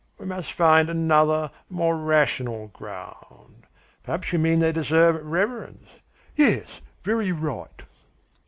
[0.17, 3.67] We must find another, more rational ground.
[4.03, 5.89] Perhaps you mean they deserve reverence?"
[6.35, 7.83] "Yes, very right."